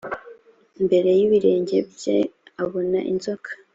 imbere 0.79 1.09
y 1.17 1.21
ibirenge 1.25 1.77
bye 1.91 2.17
abona 2.63 2.99
inzoka 3.11 3.49